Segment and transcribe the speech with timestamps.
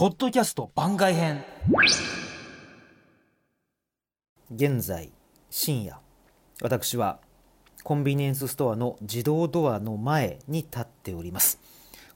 [0.00, 1.44] ポッドキャスト番外編。
[4.50, 5.12] 現在
[5.50, 6.00] 深夜。
[6.62, 7.18] 私は
[7.84, 11.60] コンビニエンスストアの自動ドアの前に立っております。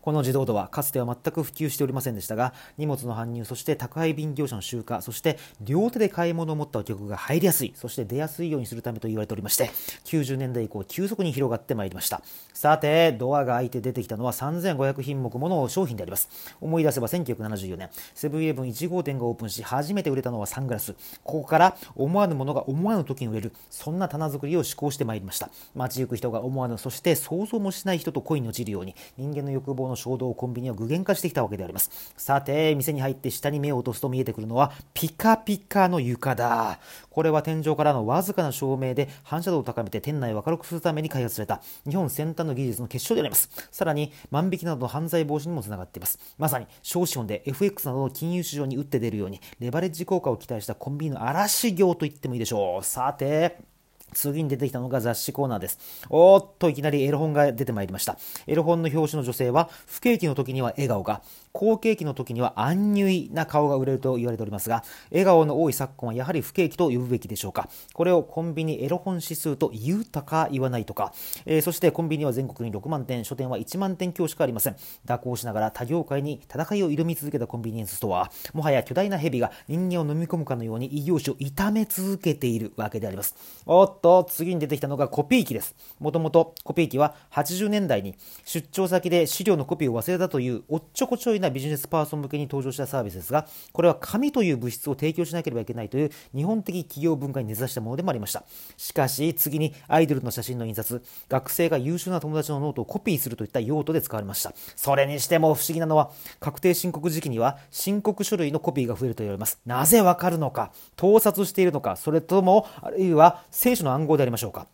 [0.05, 9.71] この自動ドアかつては全く普及しておりませんでしたが荷物の搬入そして宅配便業者の集荷そして両手で買い物を持ったお客が入りやすいそして出やすいようにするためと言われておりまして
[10.05, 12.21] 90年代以降急速に広がってまいりました。
[12.53, 16.29] さてドアが開いて出てきたのは3500品目もの商品であります。
[16.61, 20.95] 思い出せば1974年セブンイレブン1号店がオープンし初めて売れたのはサングラス。
[21.23, 25.49] ここから思わぬものが思わぬ時に売れるそんな棚作りを施行してまいりました。
[25.75, 32.13] 街行く人が思わぬそして想像もしない人と恋に落ちるように人間の欲望のの衝動をコンビニは具現化してきたわけであります。
[32.17, 36.79] さて店に入って下に目を落とすと見えてくるのはピカピカの床だ。
[37.11, 43.49] これは天井からのわずかな照明で反射度を高めて店内を明るくするために開発された日本先端の技術の結晶であります。
[43.71, 46.19] さらに万引きなどの犯罪防止にもつながっています。
[46.39, 52.85] まさに少資本で FX などの金融市場に打って出るようにレバレッジ効果を期待したコンビニの嵐業と言ってもいいでしょう。
[52.85, 53.74] さて
[54.15, 55.79] 次に出てきたのが雑誌コーナーです。
[56.09, 58.17] おっと、いきなりエロ本が出てまいりました。
[58.47, 61.23] エロ本の表紙の女性は、不景気の時には笑顔が、
[61.57, 67.69] 好景気の時にはアンニュイな顔が売れると言われておりますが、笑顔の多い昨今はやはり不景気と呼ぶべきでしょうか。
[67.93, 71.13] これをコンビニエロ本指数と言うたか言わないとか、
[71.47, 74.77] えー、そしてコンビニは全国に6万店、書店は1万店強しかありません。
[75.07, 83.37] 蛇行しながら他業界に戦いを挑み続けたコンビニエンスストア、もはや巨大な蛇が人間を飲み込むかのように異業種を痛め続けているわけであります。
[83.65, 85.77] おっと、次に出てきたのがコピー機です。
[86.01, 98.45] もともとコピー機は80年代に出張先で資料のコピーを忘れたというおっちょこちょいなビジネスパーソン向けに登場したサービスですが、これは紙という物質を提供しなければいけないという日本的企業文化に根ざしたものでもありました。
[98.77, 104.53] しかし、次にアイドルの写真の印刷、学生が優秀な友達のノートをコピーするといった用途で使われました。
[104.77, 109.61] それにしても不思議なのは、確定申告時期には申告書類のコピーが増えると言われます。
[109.67, 114.67] なぜわかるのか、盗撮しているのか、それとも、あるいは聖書の暗号でありましょうか。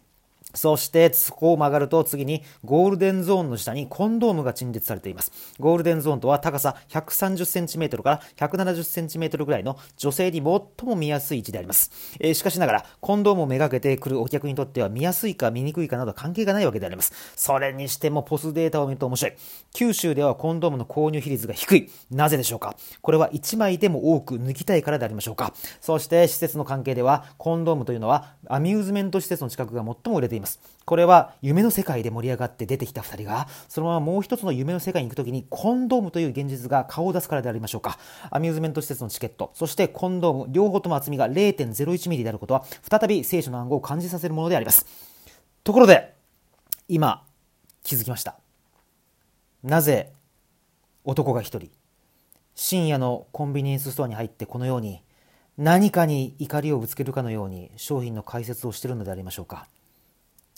[0.55, 5.33] そして、そこを曲がると次にゴールデンゾーンの下にコンドームが陳列されています。
[5.59, 11.91] ゴールデンゾーンとは高さ130センチメートルから170センチメートルぐらいの女性に最も見やすい位置であります。
[12.21, 17.12] えー、しかしながら、コンドームをめがけてくるお客にとっては見やすいか見にくいかなど関係がないわけであります。
[17.37, 19.34] それにしてもポスデータを見ると面白い。
[19.72, 21.91] 九州ではコンドームの購入比率が低い。
[22.11, 22.77] なぜでしょうか？
[23.03, 25.55] これは1枚でも多く抜きたいからでありましょうか？
[25.81, 30.40] そして施設の関係ではコンドームというのはアミューズメント施設の近くが最も売れています。
[30.84, 37.99] これは夢の世界で盛り上がって出てきた2人が、そのままもう一つの夢の世界に行くときに、コンドームという現実が顔を出すからでありましょうか。
[38.31, 44.87] アミューズメント施設のチケット、そしてコンドーム、両方とも厚みが0.01ミリであることは、再び聖書の暗号を感じさせるものであります。
[45.62, 46.15] ところで、
[46.89, 47.25] 今、
[47.83, 48.37] 気づきました。
[49.62, 50.12] なぜ、
[51.05, 51.71] 男が一人、
[52.55, 55.05] 深夜のコンビニエンスストアに入ってこのように、
[55.56, 59.69] 何かに怒りをぶつけるかのように商品の解説をしているのでありましょうか。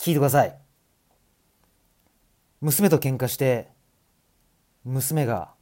[0.03, 0.53] 聞いてください。
[2.59, 3.69] 娘と喧嘩して、
[4.83, 5.53] 娘が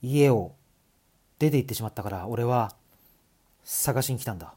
[0.00, 0.54] 家を
[1.38, 2.74] 出て行ってしまったから、俺は
[3.62, 4.54] 探しに来たんだ。